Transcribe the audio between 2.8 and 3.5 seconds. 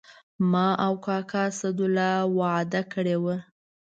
کړې وه.